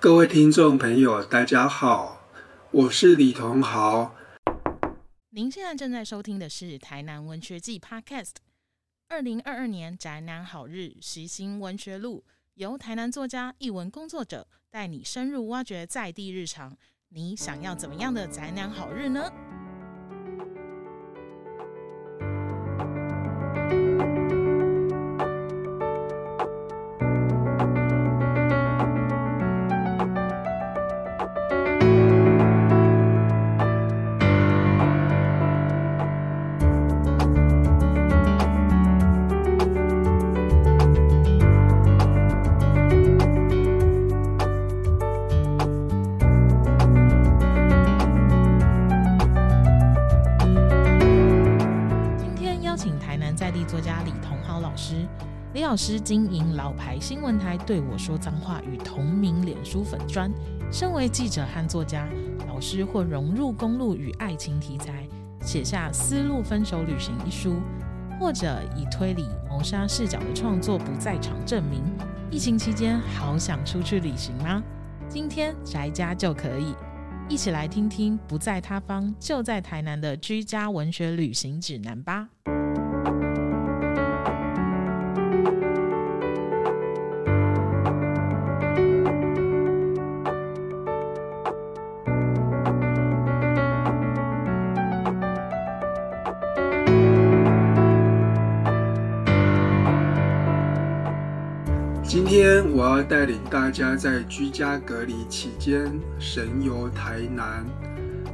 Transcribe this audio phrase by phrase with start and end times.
[0.00, 2.24] 各位听众朋友，大家好，
[2.70, 4.14] 我是李同豪。
[5.30, 8.34] 您现在正在收听的是《台南文学季》Podcast。
[9.08, 12.24] 二零二二年宅男好日习新文学录，
[12.54, 16.76] 由台南作家、译文工作者带你深入挖掘在地日常。
[17.08, 19.28] 你想要怎么样的宅男好日呢？
[55.78, 60.28] 师经营老牌新闻台“对我说脏话”与同名脸书粉专。
[60.72, 62.08] 身为记者和作家，
[62.48, 65.06] 老师或融入公路与爱情题材，
[65.40, 67.60] 写下《丝路分手旅行》一书，
[68.18, 71.80] 或者以推理谋杀视角的创作不在场证明。
[72.28, 74.60] 疫情期间，好想出去旅行吗？
[75.08, 76.74] 今天宅家就可以。
[77.28, 82.28] 一起来听听不在他方就在台南的居家文学旅行指南吧。
[102.90, 107.62] 我要带领大家在居家隔离期间神游台南。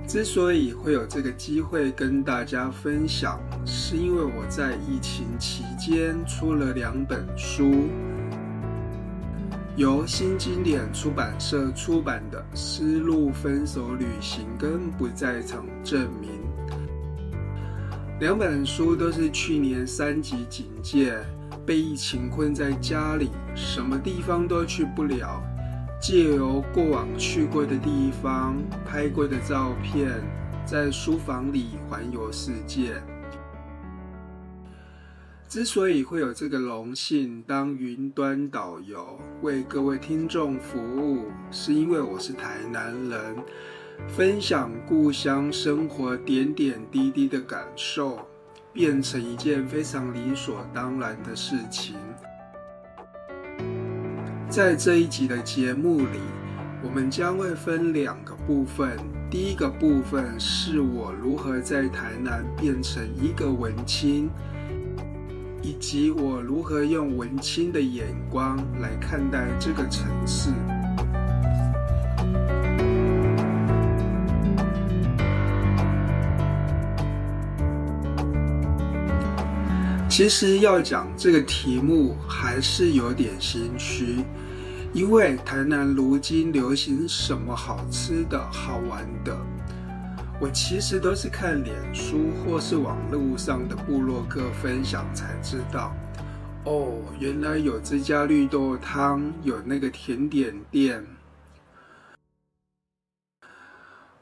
[0.07, 7.89] 之所以会有这个机会跟大家分享，是因为我在疫情期间出了两本书，
[9.75, 16.31] 由新经典出版社出版的《丝路分手旅行》跟《不在场证明》。
[18.21, 21.19] 两本书都是去年三级警戒。
[21.67, 25.43] 被疫情困在家里，什么地方都去不了。
[26.01, 30.11] 借由过往去过的地方、拍过的照片，
[30.67, 33.03] 在书房里环游世界。
[35.49, 43.37] 之所以会有这个荣幸当云端导游，为各位听众服务，是因为我是台南人，
[44.09, 48.19] 分享故乡生活点点滴滴的感受。
[48.75, 51.95] 变成一件非常理所当然的事情。
[54.49, 56.19] 在这一集的节目里，
[56.83, 58.99] 我们将会分两个部分。
[59.31, 64.29] 第一个部分是我如何在台南变成一个文青，
[65.63, 70.51] 以及我如何用文青的眼光来看待这个城市。
[80.17, 84.25] 其实要讲这个题目还是有点心虚，
[84.93, 89.37] 因为台南如今流行什么好吃的好玩的，
[90.41, 95.93] 我其实都是看脸书或是网络上的部落客分享才知道。
[96.65, 101.05] 哦，原来有这家绿豆汤，有那个甜点店。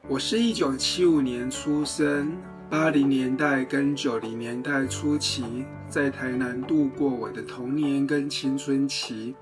[0.07, 2.35] 我是一九七五年出生。
[2.73, 9.35] 八零年代跟九零年代初期，在台南度过我的童年跟青春期。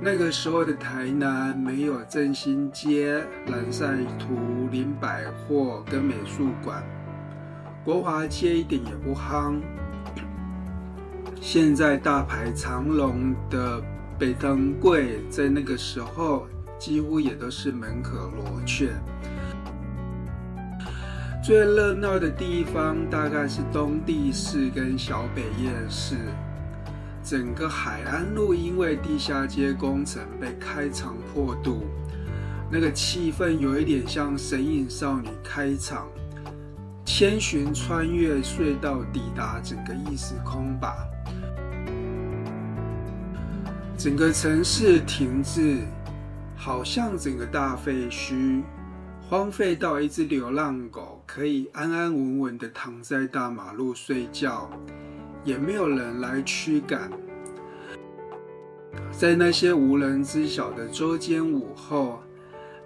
[0.00, 4.38] 那个时候的台南没有振兴街、蓝晒图、
[4.70, 6.82] 林百货跟美术馆，
[7.84, 9.60] 国华街一点也不夯。
[11.42, 13.82] 现在大排长龙的
[14.18, 16.46] 北藤柜，在那个时候
[16.78, 18.88] 几乎也都是门可罗雀。
[21.46, 26.16] 最热闹的地方大概是东地市跟小北夜市。
[27.22, 31.84] 整个海岸路因为地下街工程被开肠破肚，
[32.68, 36.08] 那个气氛有一点像《神隐少女》开场，
[37.04, 40.96] 千寻穿越隧道抵达整个异时空吧。
[43.96, 45.78] 整个城市停滞，
[46.56, 48.64] 好像整个大废墟。
[49.28, 54.70] 荒废到一只流浪狗可以安安稳稳地躺在大马路睡觉，
[55.42, 57.10] 也没有人来驱赶。
[59.10, 62.22] 在那些无人知晓的周间午后，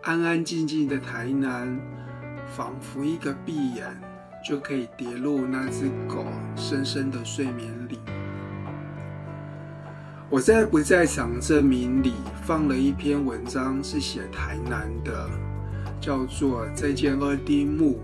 [0.00, 1.78] 安安静静的台南，
[2.56, 3.84] 仿佛一个闭眼
[4.42, 6.24] 就可以跌入那只狗
[6.56, 7.98] 深深的睡眠里。
[10.30, 12.14] 我在不在场证明里
[12.46, 15.28] 放了一篇文章，是写台南的，
[16.00, 18.00] 叫做《再见二丁目》。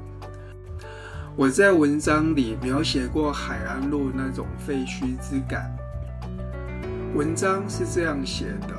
[1.34, 5.74] 我在文章里描写过海岸路那种废墟之感。
[7.14, 8.74] 文章是这样写的：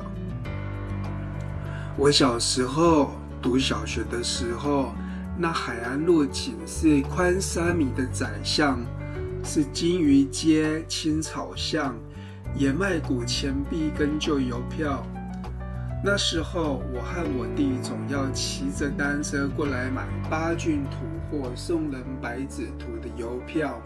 [1.96, 3.12] 我小时候
[3.42, 4.92] 读小学的时候，
[5.36, 8.80] 那海岸路仅是宽三米的窄巷，
[9.44, 11.94] 是金鱼街、青草巷。
[12.56, 15.06] 也卖古钱币跟旧邮票。
[16.00, 20.98] 那时候，我和我弟总要骑着单车过来买八骏土
[21.28, 23.82] 或送人白纸图的邮票。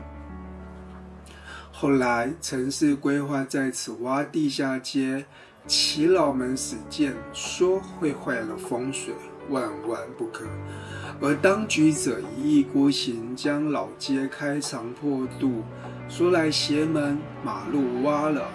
[1.72, 5.24] 后来，城市规划在此挖地下街，
[5.66, 9.14] 耆老们始建，说会坏了风水，
[9.48, 10.44] 万万不可。
[11.18, 15.62] 而当局者一意孤行，将老街开肠破肚。
[16.10, 18.46] 说来邪门，马路挖了，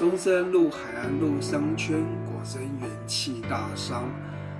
[0.00, 4.08] 中山路、海岸路商圈果真元气大伤。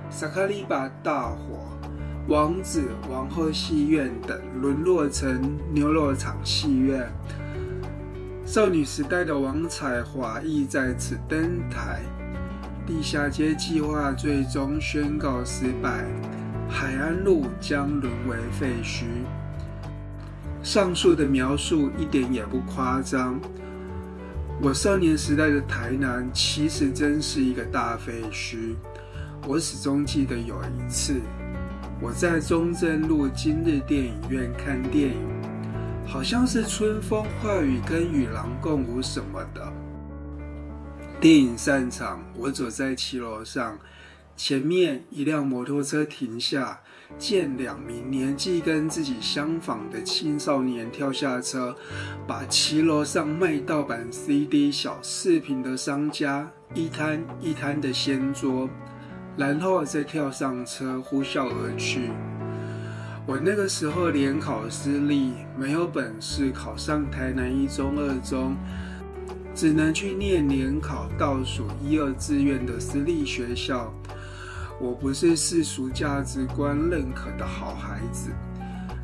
[0.07, 1.65] 萨卡利巴大火，
[2.27, 7.11] 王子、王后戏院等沦落成牛肉厂戏院。
[8.45, 12.03] 少女时代的王彩华亦在此登台。
[12.85, 16.05] 地下街计划最终宣告失败，
[16.69, 19.05] 海岸路将沦为废墟。
[20.61, 23.39] 上述的描述一点也不夸张。
[24.63, 28.75] 我少年时代的台南其实真是一个大废墟。
[29.47, 31.19] 我始终记得有一次，
[31.99, 35.17] 我在中正路今日电影院看电影，
[36.05, 39.73] 好像是《春风化雨》跟《与狼共舞》什么的。
[41.19, 43.75] 电影散场，我走在骑楼上，
[44.35, 46.81] 前面一辆摩托车停下。
[47.17, 51.75] 见两名年纪跟自己相仿的青少年跳下车，
[52.25, 58.69] 把骑楼上卖盗版 CD 小饰品的商家一摊一摊的掀桌，
[59.35, 62.11] 然后再跳上车呼啸而去。
[63.27, 68.55] 我那个时候联考失利，没有本事考上台南一中、二中，
[69.53, 73.93] 只能去念联考倒数一二志愿的私立学校。
[74.81, 78.31] 我不是世俗价值观认可的好孩子，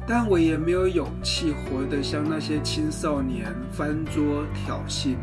[0.07, 5.15] 但我也没有勇气活得像那些青少年翻桌挑衅。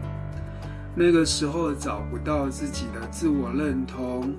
[0.95, 4.33] 那个时候找不到自己的自我认同，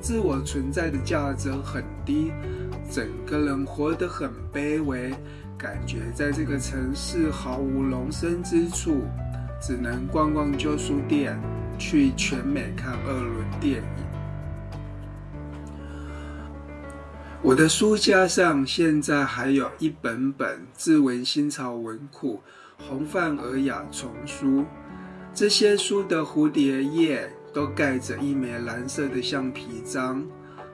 [0.00, 2.32] 自我存在的价值很低，
[2.90, 5.12] 整个人活得很卑微，
[5.58, 9.02] 感觉在这个城市毫无容身之处，
[9.60, 11.38] 只能逛逛旧书店，
[11.78, 14.03] 去全美看二轮电影。
[17.44, 22.40] 我的书架上现在还有一本本志文新潮文库
[22.78, 24.64] 红范尔雅丛书，
[25.34, 30.24] 这些书的蝴蝶页都盖着一枚蓝色的橡皮章，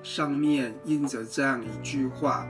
[0.00, 2.46] 上面印着这样一句话：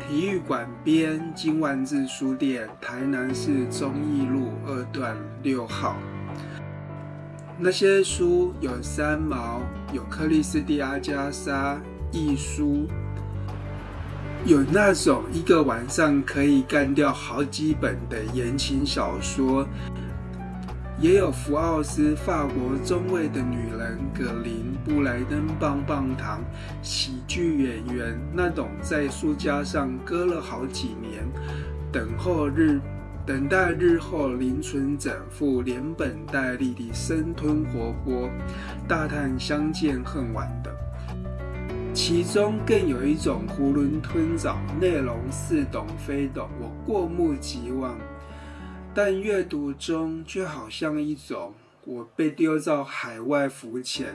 [0.00, 5.96] 体育馆边金万字书店，台南市忠义路二段六号。
[7.56, 9.60] 那些书有三毛，
[9.92, 11.80] 有克里斯蒂阿加莎，
[12.10, 12.88] 艺书。
[14.46, 19.66] 有那种一个晚上可以干掉好几本的言情小说，
[21.00, 26.42] 也有福奥斯法国中卫的女人格林布莱登棒棒糖
[26.82, 31.26] 喜剧演员那种在书架上搁了好几年，
[31.90, 32.78] 等候日
[33.24, 38.28] 等待日后零存整付连本带利的生吞活剥，
[38.86, 40.83] 大叹相见恨晚的。
[41.94, 47.96] 其中更有一种囫囵吞枣，内容似懂非懂，我过目即忘。
[48.92, 54.08] 但阅读中却好像一种我被丢到海外浮潜，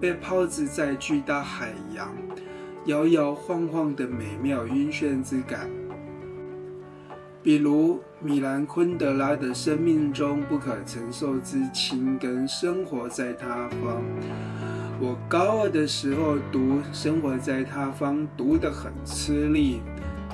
[0.00, 2.12] 被抛掷在巨大海洋，
[2.86, 5.70] 摇摇晃晃的美妙晕眩之感。
[7.44, 14.02] 比如米兰昆德拉的生命中不可承受之轻，跟生活在他方。
[15.02, 16.58] 我高二的时候读
[16.92, 19.80] 《生活在他方》，读得很吃力，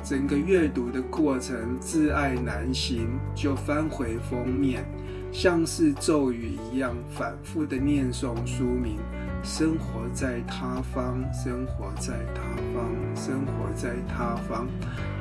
[0.02, 4.84] 整个阅读的过程自爱难行，就翻回封面，
[5.30, 8.98] 像是咒语一样反复的念诵书名：
[9.44, 12.42] 生活在他方，生活在他
[12.74, 14.66] 方，生活在他方。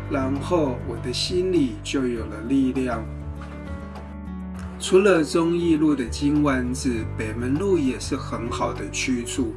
[0.09, 3.05] 然后我的心里就有了力量。
[4.87, 9.51] 除了忠义路的金万字，北门路也是很好的去处。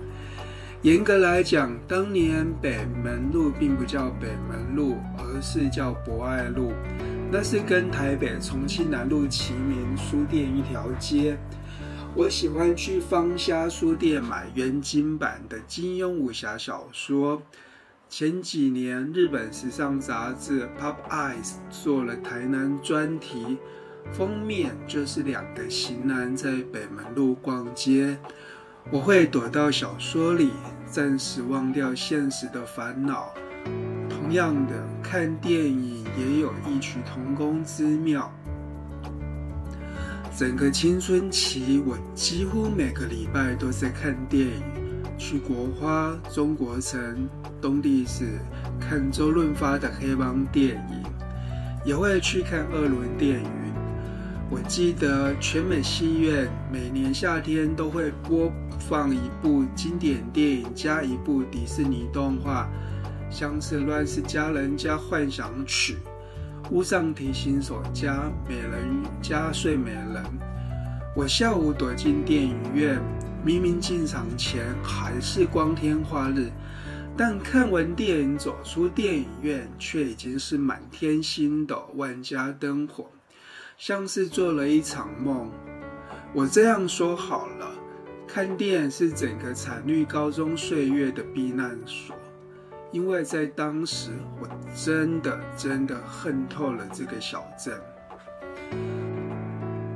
[0.80, 6.72] 严格来讲，当年北门路并不叫北门路，而是叫博爱路。
[7.30, 11.36] 那是跟台北重庆南路齐名书店一条街。
[12.14, 17.42] 我喜欢去方虾书店买原金版的金庸武侠小说。
[18.08, 21.34] 前几年，日本时尚杂志《Pop Eyes》
[21.70, 23.58] 做了台南专题，
[24.12, 28.18] 封面就是两个型男在北门路逛街。
[28.90, 30.50] 我会躲到小说里，
[30.86, 33.32] 暂时忘掉现实的烦恼。
[34.08, 34.72] 同样的，
[35.02, 38.32] 看电影也有异曲同工之妙。
[40.34, 44.62] 整个青春期，我几乎每个礼拜都在看电影，
[45.18, 47.28] 去国花、中国城、
[47.60, 48.38] 东地市
[48.80, 51.02] 看周润发的黑帮电影，
[51.84, 53.50] 也会去看二轮电影。
[54.50, 58.50] 我记得全美戏院每年夏天都会播
[58.80, 62.66] 放一部经典电影加一部迪士尼动画，
[63.30, 65.98] 像是《乱世佳人》加《幻想曲》，
[66.70, 68.14] 《屋上提醒所》加
[68.48, 70.14] 《美人鱼》加《睡美人》。
[71.14, 72.98] 我下午躲进电影院，
[73.44, 76.50] 明明进场前还是光天化日，
[77.18, 83.10] 但看完电影走出电影院，却已经是满天星斗、万家灯火。
[83.78, 85.48] 像是做了一场梦。
[86.34, 87.70] 我这样说好了，
[88.26, 92.16] 看电影是整个惨绿高中岁月的避难所，
[92.90, 97.80] 因为在当时，我真的真的恨透了这个小镇。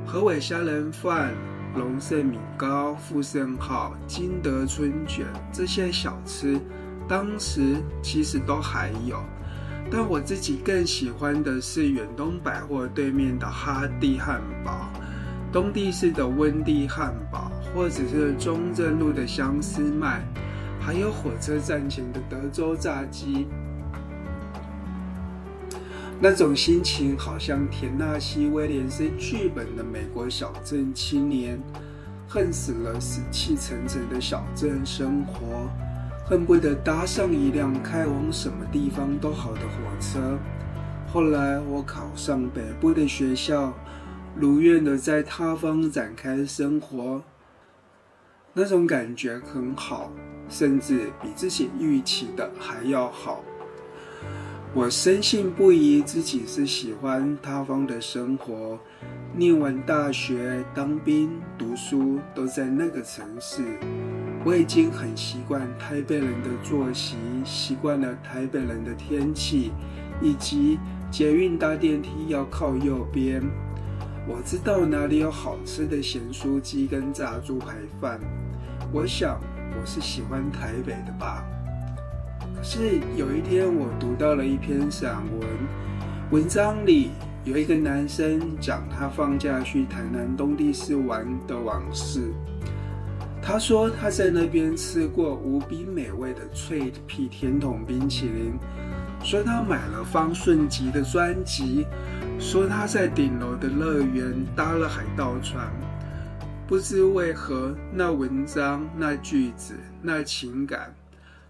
[0.06, 1.34] 河尾虾仁饭、
[1.74, 6.56] 龙盛米糕、富盛号、金德春卷这些小吃，
[7.08, 9.20] 当时其实都还有。
[9.94, 14.90] 但我自己更喜欢的是远东百货对面的哈蒂汉堡，
[15.52, 20.25] 东地市的温蒂汉堡，或者是中正路的相思麦，
[20.80, 23.46] 还有火车站前的德州炸鸡。
[26.18, 31.61] 那种心情好像田纳西·威廉斯剧本的美国小镇青年，
[32.26, 35.68] 恨死了死气沉沉的小镇生活。
[36.32, 40.38] 恨不得搭上一辆开往什么地方都好的火车。
[41.06, 43.70] 后来我考上北部的学校，
[44.34, 47.22] 如愿的在他方展开生活，
[48.54, 50.10] 那种感觉很好，
[50.48, 53.44] 甚至比自己预期的还要好。
[54.72, 58.78] 我深信不疑自己是喜欢他方的生活，
[59.36, 63.62] 念完大学、当兵、读书都在那个城市。
[64.44, 69.70] 我已经很习惯台北人的作息，习惯了台北人的天气，
[70.20, 70.80] 以及
[71.12, 73.40] 捷运搭电梯要靠右边。
[74.26, 78.18] 我知道哪里有好吃的咸酥鸡跟炸猪排饭。
[78.92, 79.40] 我想
[79.78, 81.44] 我是喜欢台北的吧。
[82.56, 85.49] 可是有一天我读到了一篇散文，
[86.32, 87.11] 文章里
[87.44, 92.32] 有一个男生讲他放假去台南东地市玩的往事。
[93.44, 98.52] 他说他在那边吃过无比美味的脆皮甜筒冰淇淋，
[99.25, 101.84] 说他买了方顺吉的专辑，
[102.38, 105.68] 说他在顶楼的乐园搭了海盗船。
[106.68, 110.94] 不知为何，那文章、那句子、那情感，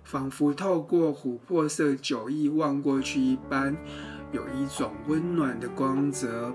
[0.02, 3.76] 仿佛透过琥珀色酒意望过去一般，
[4.32, 6.50] 有一种温暖的光泽。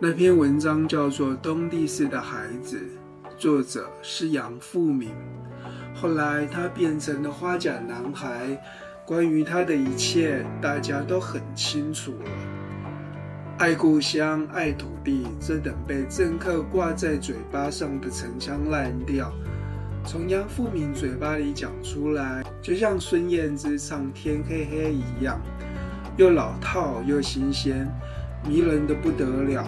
[0.00, 2.78] 那篇文章叫做《东地市的孩子》。
[3.40, 5.08] 作者是杨富敏，
[5.94, 8.62] 后来他变成了花甲男孩。
[9.06, 12.30] 关于他的一切，大家都很清楚了。
[13.56, 19.32] 爱故乡，爱土地，这等被政客挂在嘴巴上的陈腔滥调，
[20.04, 25.40] 从杨富敏嘴巴里讲出来，就像孙燕姿唱《天黑黑》一样，
[26.18, 27.88] 又老套又新鲜，
[28.46, 29.64] 迷人的不得了。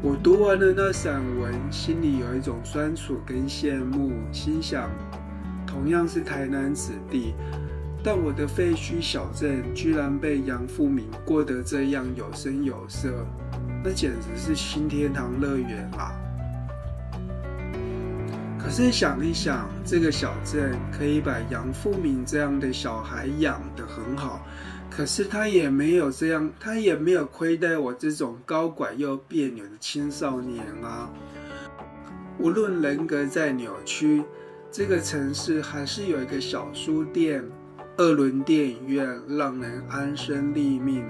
[0.00, 4.88] 我读完了那散文，心里有一种酸楚跟羡慕，心想，
[5.66, 7.34] 同样是台南子弟，
[8.04, 13.26] 但我的废墟小镇居然被杨富明过得这样有声有色，
[13.82, 16.14] 那简直是新天堂乐园啊！
[18.56, 24.46] 可是想一想，这个小镇可以把杨富明这样的小孩养得很好。
[24.98, 31.08] 可是他也没有这样，他也没有亏待我这种高拐又别扭的青少年啊。
[32.36, 34.24] 无论人格再扭曲，
[34.72, 37.44] 这个城市还是有一个小书店、
[37.96, 41.04] 二轮电影院，让人安身立命。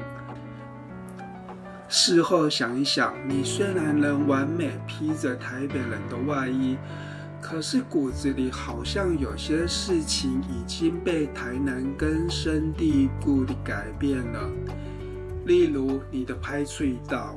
[1.88, 6.76] 事后想一想，你虽然能完美披着台北人的外衣。
[7.40, 14.50] 可是骨子里好像有些事情已经被台南根深蒂固地改变了，
[15.46, 17.36] 例如你的拍脆道。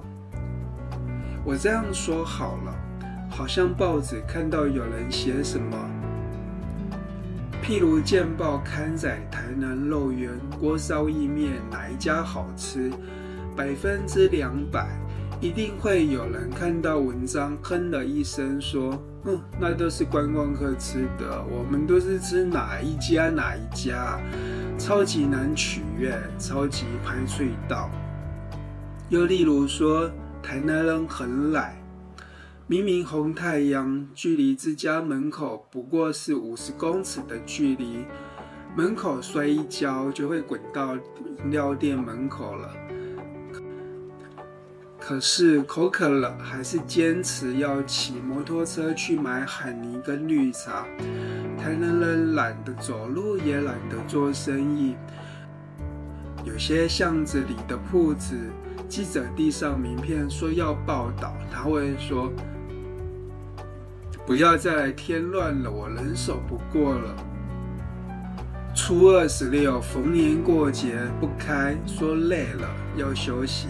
[1.46, 2.76] 我这样说好了，
[3.30, 5.78] 好像报纸看到有人写什么，
[7.64, 12.92] 譬如见报刊载台南肉圆锅烧意面哪一家好吃，
[13.56, 14.90] 百分之两百
[15.42, 18.96] 一定会有人看到文章哼了一声说
[19.26, 24.20] ：“嗯，那都是观光客吃的，我们都是吃哪一家哪一家，
[24.78, 27.90] 超级难取悦，超级排隧道。”
[29.10, 30.12] 又例如说，
[30.44, 31.76] 台南人很懒，
[32.68, 38.06] 明明红太阳距离自家门口不过是五十公尺的距离，
[38.76, 42.70] 门口摔一跤就会滚到饮料店门口了。
[45.12, 50.86] 可是口渴了，还是坚持要骑摩托车去买海泥跟绿茶。
[51.58, 54.96] 台南人懒得走路，也懒得做生意。
[56.46, 58.38] 有些巷子里的铺子。
[58.88, 62.32] 记者递上名片说要报道，他会说
[64.26, 67.16] ：“不要再添乱了，我人手不过了。”
[68.74, 73.68] 初二十六逢年过节不开，说累了要休息。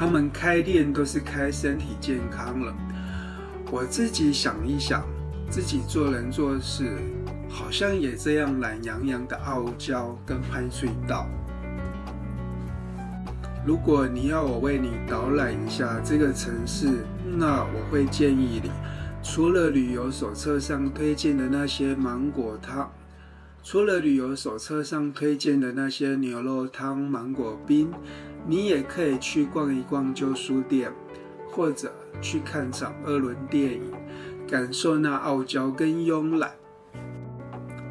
[0.00, 2.74] 他们开店都是开身体健康了。
[3.70, 5.04] 我自己想一想，
[5.50, 6.96] 自己做人做事，
[7.50, 11.28] 好像也这样懒洋洋的傲娇跟拍隧道。
[13.62, 17.04] 如果你要我为你导览一下这个城市，
[17.36, 18.70] 那我会建议你，
[19.22, 22.90] 除了旅游手册上推荐的那些芒果汤，
[23.62, 27.92] 除了旅游手册上推荐的那些牛肉汤、芒果冰，
[28.46, 30.90] 你也可以去逛一逛旧书店，
[31.50, 33.92] 或者去看场二轮电影，
[34.48, 36.52] 感受那傲娇跟慵懒。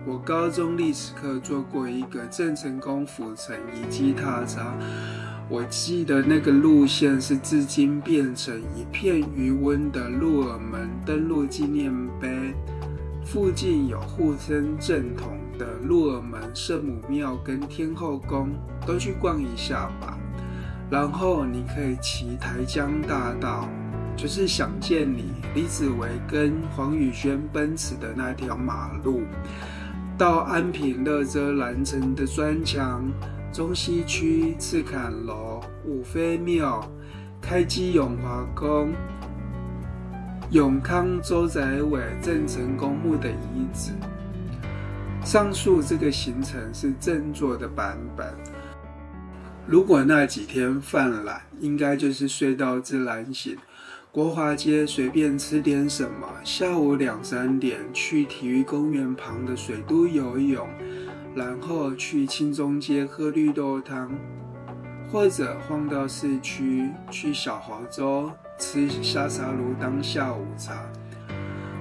[0.06, 4.74] 我高中历史课做过一个郑成功府城遗迹踏查。
[5.50, 12.54] 我记得那个路线是至今变成一片余温的鹿耳门登陆纪念碑，
[13.26, 18.50] 附近有护身正统的鹿耳门圣母庙跟天后宫，
[18.86, 20.18] 都去逛一下吧。
[20.90, 23.70] 然后你可以骑台江大道，
[24.16, 29.22] 就是想见你李子维跟黄宇轩奔驰的那条马路，
[30.18, 33.04] 到安平乐泽蓝城的砖墙。
[33.52, 36.88] 中西区赤坎楼、五妃庙、
[37.42, 38.94] 开基永华宫、
[40.52, 43.92] 永康周载伟郑成功墓的遗址。
[45.24, 48.32] 上述这个行程是正坐的版本。
[49.72, 53.56] 如果那几天犯懒，应该就是睡到自然醒。
[54.12, 60.68] 国华街随便吃点什么，下午两三点去体育公园旁的水都游泳。
[61.36, 64.10] 然后去青中街喝绿豆汤，
[65.12, 70.84] 或者晃到市区去小华洲吃沙茶炉当下午茶。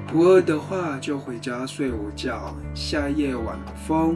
[0.07, 2.55] 不饿的话就回家睡午觉。
[2.75, 4.15] 下夜晚风，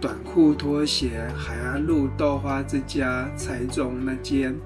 [0.00, 4.56] 短裤拖鞋，海岸路豆花之家财中那间，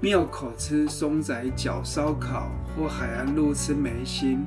[0.00, 4.44] 庙口吃松仔饺烧烤，或海岸路吃眉心，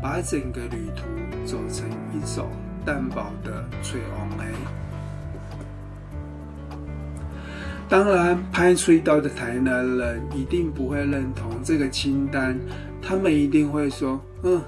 [0.00, 1.02] 把整个旅途
[1.44, 2.48] 走成一走。
[2.84, 4.44] 淡薄的翠红梅。
[7.88, 12.58] 当然，拍隧道的台南人一定不会认同这个清单，
[13.00, 14.60] 他们一定会说：“嗯，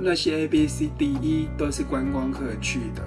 [0.00, 3.02] 那些 A、B、C、D、E 都是观光客去的，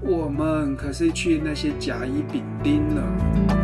[0.00, 3.59] 我们可是去那些甲、乙、丙、丁了。”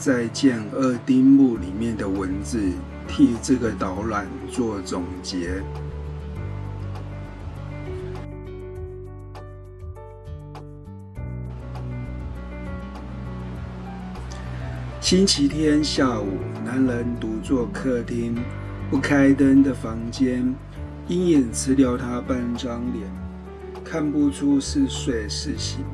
[0.00, 2.72] 再见二丁目》里面的文字
[3.06, 5.62] 替这个导览做总结。
[15.02, 16.28] 星期天下午，
[16.64, 18.34] 男人独坐客厅，
[18.90, 20.54] 不开灯的房间，
[21.08, 23.06] 阴影吃掉他半张脸，
[23.84, 25.84] 看不出是睡是醒。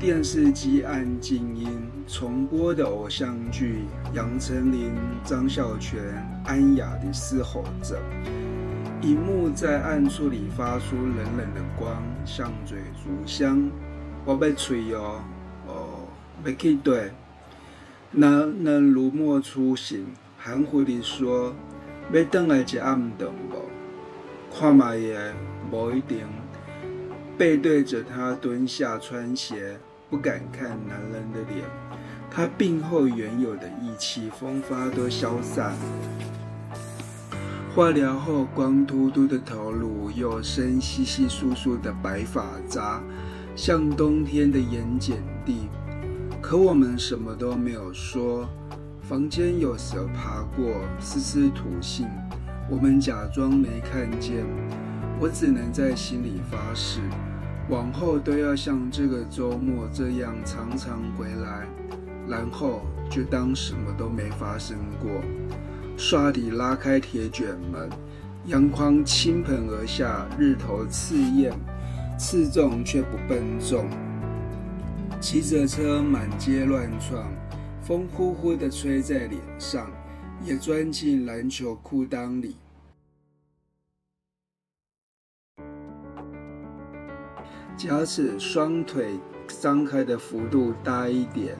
[0.00, 1.68] 电视机按静音，
[2.06, 3.84] 重播的偶像剧，
[4.14, 6.02] 杨丞琳、张孝全
[6.42, 8.00] 安雅的嘶吼着。
[9.02, 13.70] 荧幕在暗处里发出冷冷的光，像嘴竹香。
[14.24, 15.20] 我被吹哦，
[15.66, 16.08] 哦，
[16.42, 17.12] 没去对。
[18.10, 20.06] 男人如梦初醒，
[20.38, 21.54] 含糊地说
[22.10, 23.68] ：“要等来一暗顿无？
[24.50, 25.34] 看嘛也
[25.70, 26.26] 无一定。”
[27.36, 29.78] 背对着他蹲下穿鞋，
[30.10, 31.64] 不敢看男人的脸。
[32.30, 35.72] 他病后原有的意气风发都消散。
[37.74, 43.00] 化疗后光秃秃的头颅，又生稀稀疏疏的白发渣，
[43.54, 45.68] 像冬天的盐碱地。
[46.42, 48.48] 可我们什么都没有说。
[49.02, 52.06] 房间有蛇爬过，丝丝土信，
[52.70, 54.44] 我们假装没看见。
[55.18, 57.00] 我只能在心里发誓，
[57.70, 61.66] 往后都要像这个周末这样常常回来。
[62.28, 65.10] 然后就当什么都没发生过。
[65.96, 67.90] 唰地拉开铁卷门，
[68.46, 71.52] 阳光倾盆而下，日头刺眼，
[72.16, 73.88] 刺中却不笨重。
[75.20, 77.30] 骑着车满街乱闯，
[77.82, 79.90] 风呼呼地吹在脸上，
[80.44, 82.56] 也钻进篮球裤裆里。
[87.82, 91.56] 假使双腿张开的幅度大一点。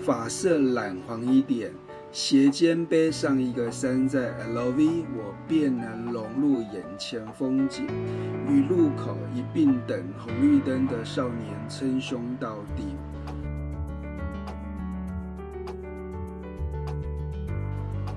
[0.00, 1.70] 发色染黄一点，
[2.10, 7.86] 斜肩背上一个山寨 LV，我便能融入眼前风景，
[8.48, 12.82] 与路口一并等红绿灯的少年称兄道弟。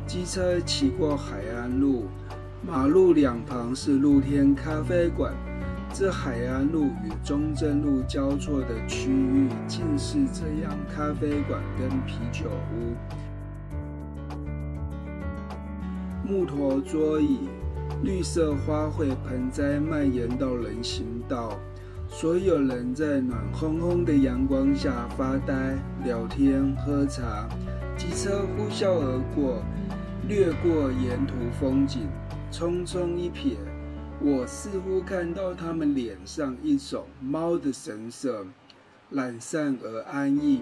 [0.08, 2.06] 机车骑过海岸路，
[2.66, 5.32] 马路两旁是露天咖啡馆。
[5.96, 12.96] 这海岸路与中正路交错的区域，尽是这样咖啡馆跟啤酒屋。
[16.28, 17.48] 木头桌椅、
[18.02, 21.60] 绿色花卉盆栽蔓延到人行道，
[22.10, 27.48] 所有人在暖烘烘的阳光下发呆、聊天、喝茶。
[27.96, 29.62] 机车呼啸而过，
[30.28, 32.08] 掠过沿途风景，
[32.52, 33.58] 匆匆一瞥。
[34.26, 38.46] 我似乎看到他们脸上一种猫的神色，
[39.10, 40.62] 懒散而安逸。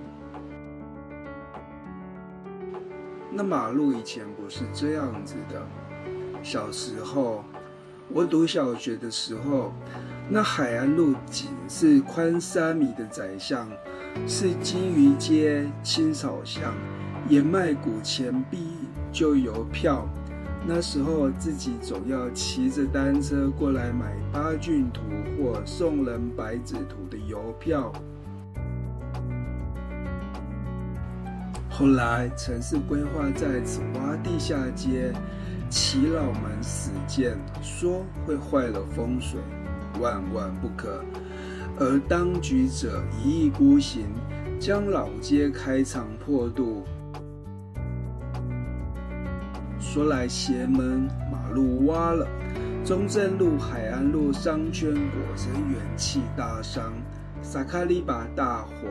[3.31, 5.61] 那马路以前不是这样子的。
[6.41, 7.43] 小时候，
[8.09, 9.71] 我读小学的时候，
[10.27, 13.69] 那海岸路仅是宽三米的窄巷，
[14.27, 16.73] 是金鱼街、青草巷，
[17.29, 18.57] 也卖古钱币、
[19.11, 20.09] 旧邮票。
[20.63, 25.01] 那时候自己总要骑着单车过来买八骏图
[25.35, 27.91] 或送人白纸图的邮票。
[31.69, 35.11] 后来城市规划在此挖地下街，
[35.67, 39.39] 齐老们死谏，说会坏了风水，
[39.99, 41.03] 万万不可。
[41.79, 44.05] 而当局者一意孤行，
[44.59, 46.83] 将老街开肠破肚。
[49.93, 52.25] 说来邪门，马路挖了，
[52.81, 55.01] 中正路、海岸路商圈果
[55.35, 56.93] 真元气大伤。
[57.41, 58.87] 萨卡利巴大火，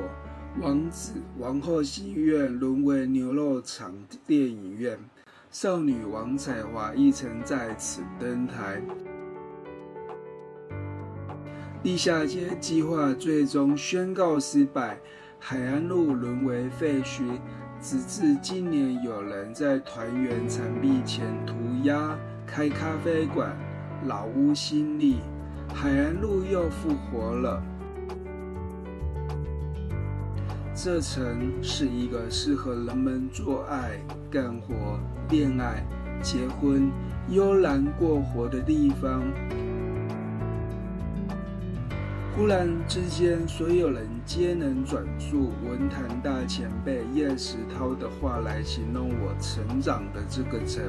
[0.60, 3.94] 王子王后戏院沦为牛肉厂
[4.26, 4.98] 电影院，
[5.50, 8.82] 少女王彩华亦曾在此登台。
[11.82, 14.98] 地下街计划最终宣告失败，
[15.38, 17.22] 海岸路沦为废墟。
[17.82, 22.14] 直至今年，有人在团圆残壁前涂鸦、
[22.46, 23.56] 开咖啡馆，
[24.06, 25.20] 老屋新立，
[25.74, 27.62] 海岸路又复活了。
[30.74, 33.98] 这城是一个适合人们做爱、
[34.30, 35.82] 干活、恋爱、
[36.22, 36.90] 结婚、
[37.30, 39.22] 悠然过活的地方。
[42.40, 50.82] 忽然之间，所有人皆能转述文坛大前辈叶石涛的话来形容我成长的这个城。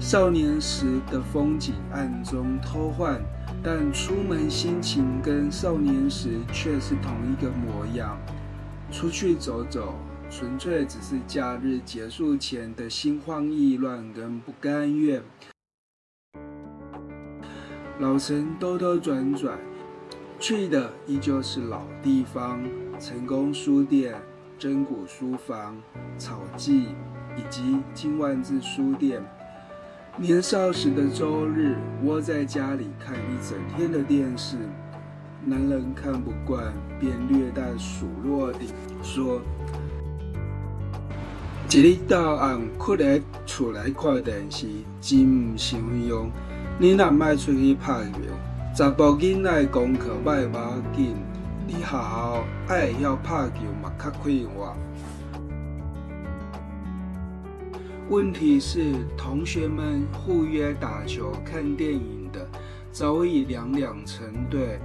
[0.00, 3.22] 少年时的风景暗中偷换，
[3.62, 8.18] 但出门心情跟少年时却是同一个模样。
[8.90, 9.94] 出去走走，
[10.28, 15.22] 纯粹只是假日结束前的心慌意乱跟不甘愿。
[18.00, 19.58] 老城兜兜转转，
[20.38, 22.60] 去的依旧是老地方：
[23.00, 24.14] 成功书店、
[24.56, 25.76] 真古书房、
[26.16, 26.90] 草记，
[27.36, 29.20] 以及金万字书店。
[30.16, 34.56] 年少时的周日，窝在家里看一整天的电视，
[35.44, 38.66] 男人看不惯，便略带数落地
[39.02, 39.40] 说
[41.68, 44.68] ：“一日到晚困在厝内看电视，
[45.00, 46.30] 真唔想用。”
[46.80, 48.20] 你若卖出去拍球，
[48.72, 51.16] 查甫囡仔功课歹无要紧，
[51.66, 54.76] 你学校爱会晓拍球嘛较快活。
[58.08, 62.46] 问题是，同学们互约打球、看电影的，
[62.92, 64.78] 早已两两成对，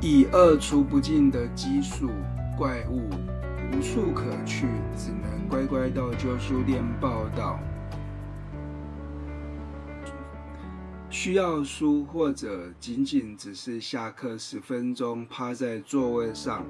[0.00, 2.08] 以恶出不尽的奇数
[2.56, 3.10] 怪物，
[3.70, 7.60] 无处可去，只能乖乖到旧书店报道。
[11.18, 16.62] 需要书，或者仅仅只是下课十分钟，趴在座位上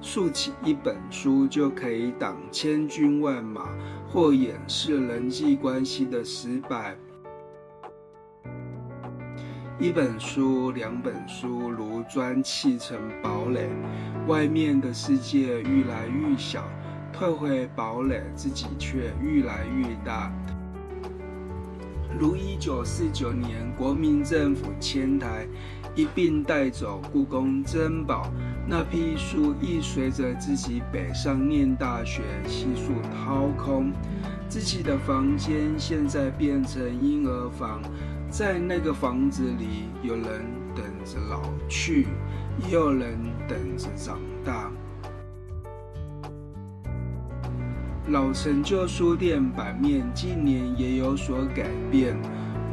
[0.00, 3.68] 竖起一本书，就可以挡千军万马，
[4.08, 6.96] 或掩饰人际关系的失败。
[9.78, 13.70] 一本书，两本书，如砖砌成堡垒，
[14.26, 16.68] 外面的世界愈来愈小，
[17.12, 20.32] 退回堡垒，自己却愈来愈大。
[22.18, 25.46] 如一九四九年，国民政府迁台，
[25.94, 28.30] 一并带走故宫珍宝，
[28.66, 33.92] 那批书亦随着自己北上念大学，悉数掏空。
[34.48, 37.80] 自己的房间现在变成婴儿房，
[38.30, 40.44] 在那个房子里，有人
[40.74, 42.06] 等着老去，
[42.62, 44.70] 也有人等着长大。
[48.12, 52.14] 老陈旧书店版面近年也有所改变，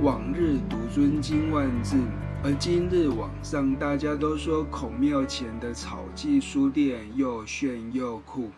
[0.02, 1.96] 往日独尊金万字，
[2.44, 8.52] 而今日网上大家都说孔庙前的草记书店又炫又酷。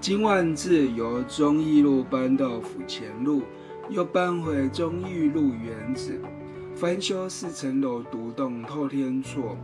[0.00, 3.42] 金万字由忠义路搬到府前路，
[3.88, 6.20] 又搬回忠义路原址，
[6.74, 9.56] 翻修四层楼独栋透天厝。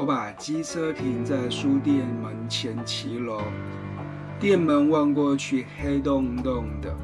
[0.00, 3.42] 我把机车停在书店门前骑楼，
[4.38, 6.96] 店门望过去黑洞洞的，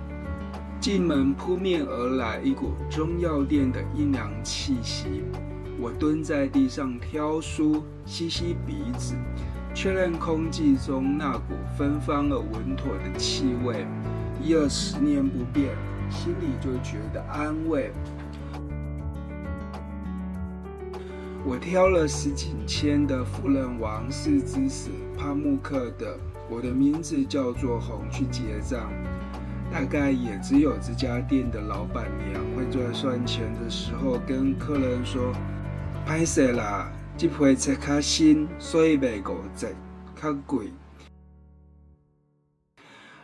[0.80, 5.22] 进门扑面而来一股中药店的阴凉气息。
[5.78, 9.14] 我蹲在地上挑书，吸吸鼻子，
[9.74, 13.86] 确认空气中那股芬芳而稳妥的气味，
[14.42, 15.68] 一二十年不变，
[16.08, 17.92] 心里就觉得安慰。
[21.48, 26.16] 我挑了石井谦的《夫人王氏之死》，帕慕克的
[26.50, 28.90] 《我的名字叫做红》去结账。
[29.72, 35.32] 大概也只有这家店的老板娘会在算钱的时候跟客人说
[36.04, 39.68] ：“拍摄啦，这批才较新，所以卖五折，
[40.20, 40.72] 较贵。”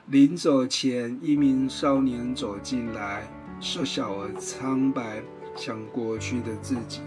[0.06, 5.20] 临走前，一名少年走进来，瘦小而苍白，
[5.56, 7.00] 像过去的自己。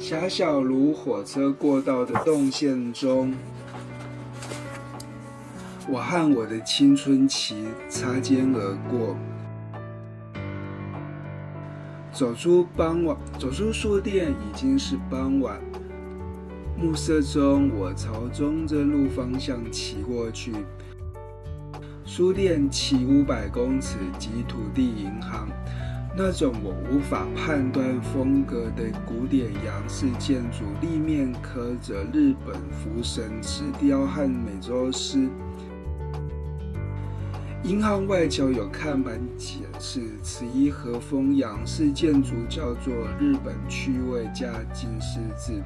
[0.00, 3.34] 狭小如火车过道的动线中，
[5.86, 9.14] 我和我的青春期擦肩而过。
[12.12, 15.60] 走出傍晚，走出书店已经是傍晚。
[16.78, 20.54] 暮色中，我朝中正路方向骑过去。
[22.06, 25.46] 书店骑五百公尺即土地银行。
[26.16, 35.28] 那种我无法判断风格的古典洋式建筑，立面刻着日本福神石雕和美洲狮。
[37.62, 45.62] 银行外墙有看板解释，此一和风洋式建筑叫做日本趣味加金狮子。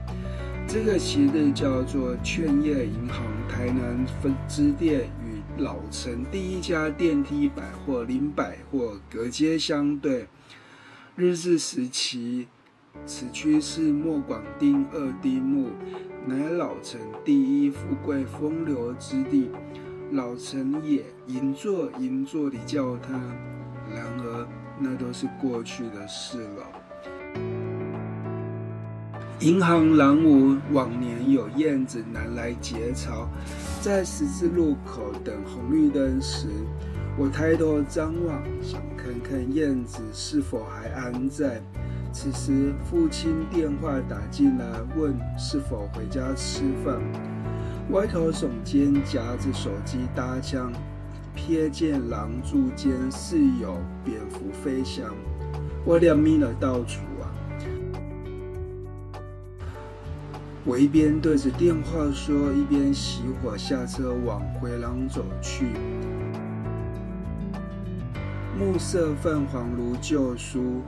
[0.66, 5.08] 这个旗日叫做劝业银行台南分支店。
[5.58, 10.26] 老城第一家电梯百货林百货隔街相对，
[11.14, 12.48] 日治时期，
[13.06, 15.70] 此区是莫广丁二丁目，
[16.26, 19.48] 乃老城第一富贵风流之地。
[20.10, 23.12] 老城也银座银座的叫它，
[23.92, 24.48] 然而
[24.80, 26.66] 那都是过去的事了。
[29.40, 33.28] 银行廊屋往年有燕子南来结巢，
[33.84, 36.48] 在十字路口等红绿灯时，
[37.18, 41.60] 我抬头张望，想看看燕子是否还安在。
[42.10, 44.64] 此时，父亲电话打进来，
[44.96, 46.98] 问是否回家吃饭。
[47.90, 50.72] 歪头耸肩，夹着手机搭腔，
[51.36, 55.14] 瞥见廊柱间似有蝙蝠飞翔，
[55.84, 57.00] 我俩眯了到处。
[60.66, 65.66] 我一边对着电话说，一边熄火下车往回廊走去。
[68.58, 70.80] 暮色泛黄如旧书，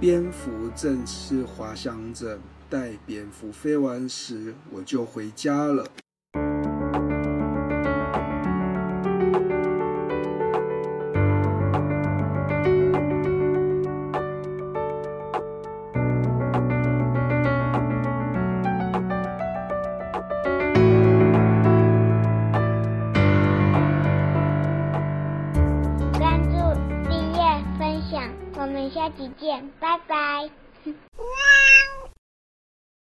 [0.00, 2.40] 蝙蝠正是滑翔着。
[2.68, 5.86] 待蝙蝠飞完时，我就回家了。